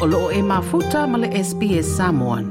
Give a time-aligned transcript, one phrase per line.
[0.00, 2.44] o loo e mafuta ma le SPS Samoan.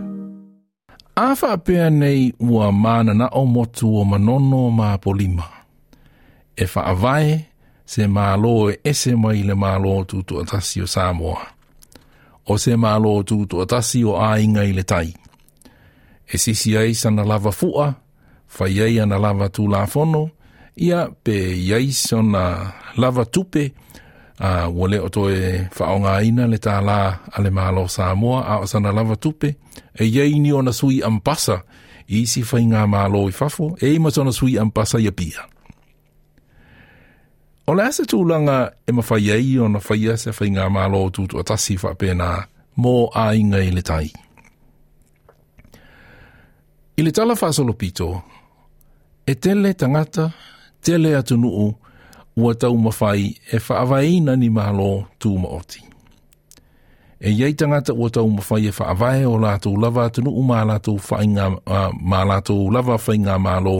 [1.15, 5.47] Afa apea nei ua mana na o motu o manono ma polima.
[6.55, 7.29] E fa avae
[7.91, 11.43] se malo e ese mai le malo tutu atasi o Samoa.
[12.49, 15.09] O se malo tutu atasi o ainga i le tai.
[16.27, 17.87] E sisi ai sana lava fua,
[18.55, 20.23] fa iei ana lava tu la fono,
[20.87, 21.35] ia pe
[21.69, 22.43] iei sana
[23.01, 23.63] lava tupe,
[24.73, 26.99] ua leo to e whaonga aina le tā lā
[27.35, 29.55] ale mālo Samoa a o sana lava tupe
[29.95, 31.59] e iei ni ona sui ampasa
[32.07, 35.43] i si whai ngā mālo i fafo e ima sona sui ampasa i apia.
[37.67, 41.03] O le ase tūlanga e ma whai ei o na whai ase whai ngā mālo
[41.15, 42.29] tūtu a tasi wha pēnā
[42.81, 44.07] mō a inga i le tai.
[46.99, 48.07] I le tala whasolo pito,
[49.27, 50.25] e tele tangata,
[50.83, 51.78] tele atunuu,
[52.43, 55.79] ua tau mawhai e whaawaina ni mahalo tū maoti.
[57.19, 61.47] E iei tangata ua tau mawhai e whaawae o lātou lava tunu u mālātou whainga
[61.75, 63.77] uh, mālātou lava whainga mālo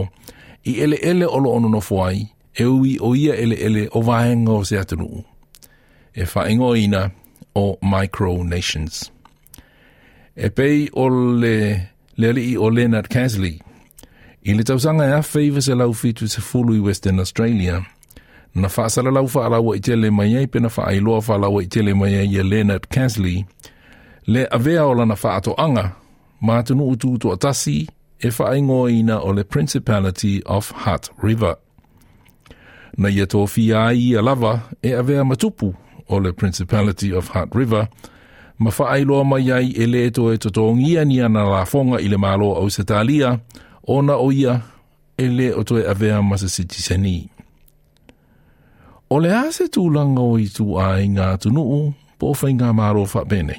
[0.70, 2.18] i ele ele o lo no fwai
[2.54, 5.22] e ui o ia ele ele o vahenga o se atunu u.
[6.16, 7.04] E whaingo ina
[7.56, 8.96] o Micronations.
[10.36, 11.06] E pei o
[11.42, 11.56] le
[12.18, 13.56] leali i o Leonard Casley
[14.44, 17.82] i le tausanga e awhaiva se lau fitu se fulu i Western Australia–
[18.56, 22.26] na faasalalau faalaua i tele mai ai pe na faailoa faalaua i tele mai ai
[22.28, 23.46] ia leonard kansley
[24.28, 25.90] le avea o lana faatoʻaga
[26.42, 27.88] matunuu tuutoʻatasi
[28.20, 31.56] e faaigoina o le principality of hart river
[32.98, 35.74] na ia tofia ai ia lava e avea matupu
[36.10, 37.88] o le principality of hart river
[38.60, 42.56] ma faailoa mai ai e lē e toe totogia ni ana lafoga i le malo
[42.56, 43.40] ausa talia
[43.88, 44.62] ona o ia
[45.18, 47.30] e lē o toe avea ma se sitisenii
[49.12, 51.64] O le ase tu langa o i tu a i ngā tunu
[52.22, 53.56] po o whainga maro wha bene.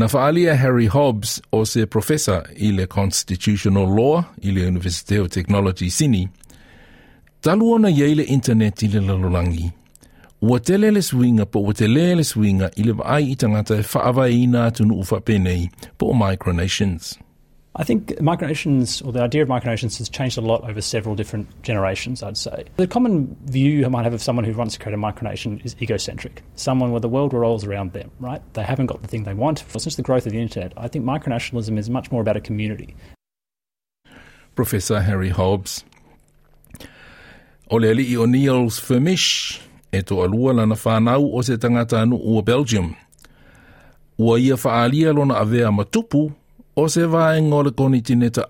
[0.00, 5.28] Na whaalia Harry Hobbs o se professor i le Constitutional Law i le University of
[5.30, 6.22] Technology Sini,
[7.44, 9.68] talu ona iei le internet i le lalolangi.
[10.40, 11.04] Ua tele le
[11.44, 12.24] po ua tele le
[12.80, 15.68] i le vaai i tangata e whaavai i ngā tunu u wha bene
[15.98, 17.18] po o micronations.
[17.20, 17.27] Nations.
[17.80, 21.46] I think micronations, or the idea of micronations, has changed a lot over several different
[21.62, 22.64] generations, I'd say.
[22.76, 25.76] The common view I might have of someone who wants to create a micronation is
[25.80, 28.42] egocentric, someone where the world revolves around them, right?
[28.54, 29.62] They haven't got the thing they want.
[29.78, 32.96] Since the growth of the internet, I think micronationalism is much more about a community.
[34.56, 35.84] Professor Harry Hobbs.
[37.70, 38.58] O le ali i o alua
[40.52, 42.96] lana whanau o se tangata anu ua Belgium.
[44.18, 46.32] Ua ia whaalia lona avea matupu
[46.78, 47.90] o se o le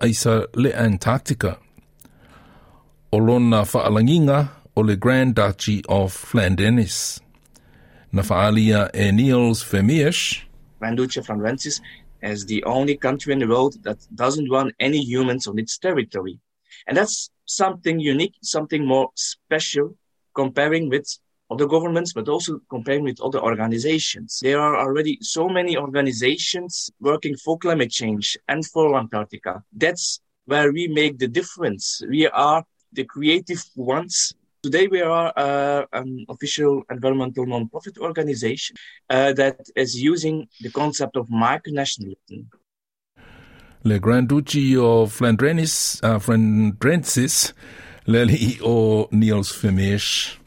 [0.01, 1.57] aisa le Antarctica.
[3.11, 3.63] O lona
[4.75, 7.19] o le Grand Duchy of Flandenis.
[8.11, 9.63] Na e Niels
[12.21, 16.37] as the only country in the world that doesn't want any humans on its territory.
[16.85, 19.95] And that's something unique, something more special
[20.35, 21.07] comparing with
[21.49, 24.39] other governments, but also comparing with other organizations.
[24.41, 29.63] There are already so many organizations working for climate change and for Antarctica.
[29.73, 32.01] That's where we make the difference.
[32.07, 34.33] We are the creative ones.
[34.61, 38.75] Today, we are uh, an official environmental non-profit organization
[39.09, 42.49] uh, that is using the concept of micronationalism.
[43.85, 47.53] Le Grand Duchy of Flandrensis, uh, Flandrensis
[48.05, 50.37] Lely O'Neill's Flemish.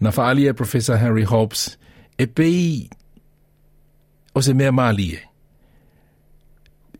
[0.00, 1.78] na faaalia e profesa harry hobbes
[2.18, 2.90] e pei
[4.34, 5.18] o se mea malie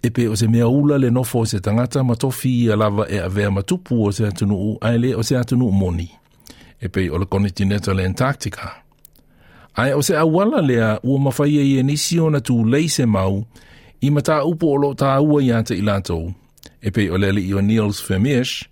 [0.02, 3.06] e pei o se mea ula le nofo o se tagata ma tofi ia lava
[3.08, 6.10] e avea ma tupu o se atunuu ae lē o se atunuu moni
[6.80, 8.82] e pei o le kontineta antarctica
[9.74, 13.44] ae o se auala lea ua mafaia ia e nisi ona tulei se mau
[14.00, 16.34] i mataupu o loo tāua iā te i latou
[16.82, 18.64] e pei o le alii o niels femish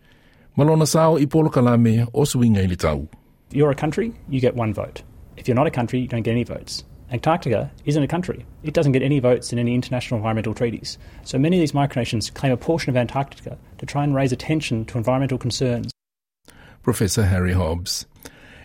[0.57, 3.09] ma lona sao i polokalame o suiga i le tau
[3.51, 5.03] you're a country, you get one vote.
[5.37, 6.85] If you're not a country, you don't get any votes.
[7.11, 8.45] Antarctica isn't a country.
[8.63, 10.99] It doesn't get any votes in any international environmental treaties.
[11.25, 14.85] So many of these micronations claim a portion of Antarctica to try and raise attention
[14.87, 15.91] to environmental concerns.
[16.83, 18.07] Professor Harry Hobbs.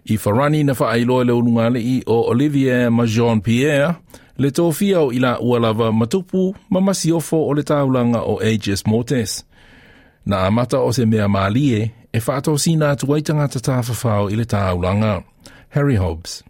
[0.09, 3.97] I wharani na whaailoa leo nunga o Olivier Majon pierre
[4.37, 9.45] le tofia o ila ualava matupu ma masiofo o le tāulanga o Aegis Mortis.
[10.25, 15.23] Na amata o se mea mālie E whātou sina atu tangata tāwhawhau i le tāulanga.
[15.69, 16.43] Harry Hobbs.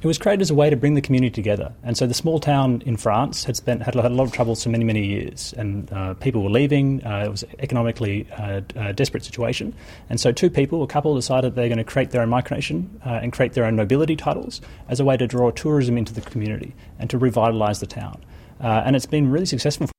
[0.00, 1.72] It was created as a way to bring the community together.
[1.82, 4.62] And so the small town in France had spent had, had a lot of troubles
[4.62, 5.52] for many, many years.
[5.58, 7.04] And uh, people were leaving.
[7.04, 9.74] Uh, it was economically uh, a uh, desperate situation.
[10.08, 13.10] And so two people, a couple, decided they're going to create their own micronation uh,
[13.22, 16.74] and create their own nobility titles as a way to draw tourism into the community
[16.98, 18.24] and to revitalise the town.
[18.58, 19.90] Uh, and it's been really successful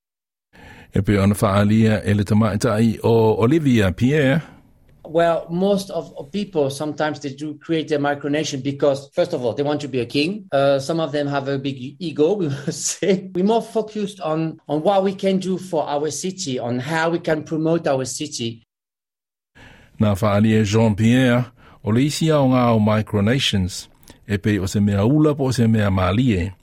[0.94, 4.42] e pe ona whaalia e le tamaitai o Olivia Pierre.
[5.06, 9.64] Well, most of people sometimes they do create a micronation because, first of all, they
[9.64, 10.46] want to be a king.
[10.52, 13.28] Uh, some of them have a big ego, we must say.
[13.34, 17.18] We're more focused on, on what we can do for our city, on how we
[17.20, 18.64] can promote our city.
[20.00, 21.48] Nā whaalia Jean-Pierre,
[21.84, 22.46] o le isi o
[22.80, 23.90] micronations,
[24.28, 26.54] epe o se mea ula po o se mea mālie.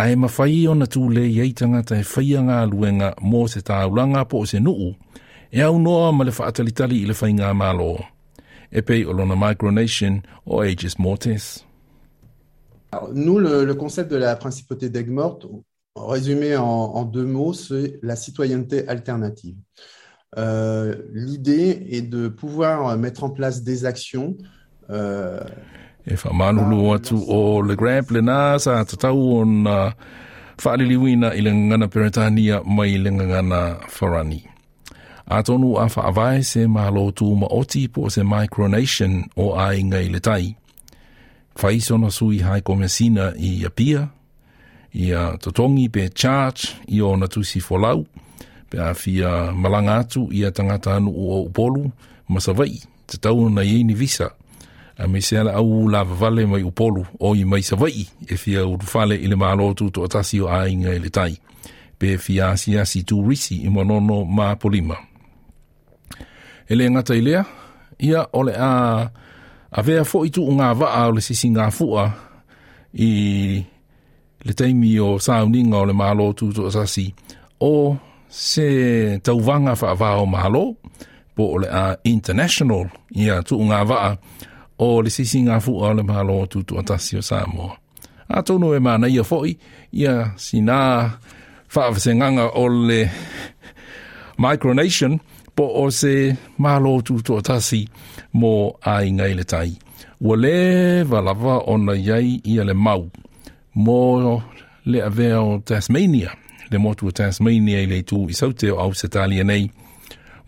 [0.00, 3.40] Ae mawhai o na tūle iei tangata e whaia ngā luenga mō
[4.32, 4.94] po se nuu,
[5.52, 7.98] e au noa ma le whaatalitali i le whai ngā mālo.
[8.72, 11.66] E pei o lona Micronation o Aegis Mortis.
[12.92, 15.44] Alors, nous, le, le, concept de la principauté d'Aigues Mortes,
[15.96, 19.56] résumé en, en, deux mots, c'est la citoyenneté alternative.
[20.38, 24.36] Euh, L'idée est de pouvoir mettre en place des actions
[24.88, 25.40] euh,
[26.10, 29.92] e whamanulu atu o le grab le nā sa tatau o nā
[30.60, 33.60] whaaliliwina i le ngana peretania mai le ngana
[34.00, 34.40] wharani.
[35.30, 40.08] A tonu a whaavai se mahalo tū ma oti po se micronation o ai ngai
[40.10, 40.54] le tai.
[41.60, 44.02] Whaisona sui hai komesina i apia,
[44.94, 48.00] i a totongi pe charge i o natusi folau,
[48.70, 51.84] pe a fia malanga atu i a tangata anu o upolu,
[52.32, 52.74] masawai,
[53.08, 54.28] te tau na ieini visa,
[55.00, 57.98] a me se ala au la vale mai upolu o i mai sa vai
[58.28, 61.32] e fia u fale ile ma lotu to atasi o ainga ile tai
[61.98, 64.96] pe fia si si tu risi i monono ma polima
[66.70, 67.42] ele ngata ilea
[68.08, 68.70] ia ole a
[69.76, 72.04] a vea fo i unga va a ole si singa fua
[72.94, 73.08] i
[74.44, 77.06] le taimi o sa uninga ole ma lotu to atasi
[77.72, 77.96] o
[78.44, 78.66] se
[79.24, 80.40] tauvanga fa va o ma
[81.34, 82.84] po ole a international
[83.22, 83.98] ia tu unga va
[84.84, 87.74] o le sisi ngā fua le mahalo o tutu atasi o Samoa.
[88.32, 89.50] A tonu e mana ia foi,
[89.92, 90.76] ia sina
[91.74, 93.00] whaafase nganga o le
[94.40, 95.18] Micronation,
[95.56, 96.14] po o se
[96.58, 97.82] mahalo o tutu atasi
[98.38, 99.70] mo a ingai le tai.
[100.26, 100.56] Wa le
[101.10, 103.04] valava o na iai ia le mau,
[103.84, 104.00] mo
[104.90, 106.30] le avea o Tasmania,
[106.70, 109.66] le motu o Tasmania i le tu i saute o au se talia nei,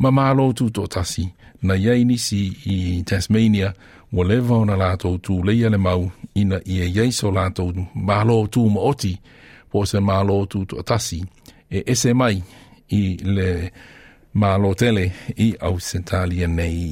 [0.01, 1.27] ma mahalo o tutu atasi
[1.63, 3.73] na iai nisi i Tasmania
[4.13, 6.11] ua leva ona latou tuleia le mau
[6.41, 7.69] ina ia iai so latou
[8.09, 9.13] mālo tu ma oti
[9.71, 11.19] po se mālo tu tuatasi
[11.71, 12.37] e ese mai
[12.91, 13.03] i
[13.35, 13.49] le
[14.41, 15.05] mālo tele
[15.37, 16.87] i ausentalia nei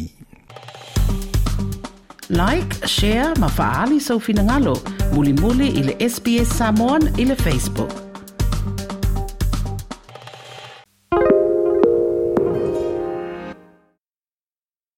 [2.42, 4.74] Like, share, ma faali sau finangalo.
[5.14, 8.09] Muli muli ile SBS Samoan ile Facebook.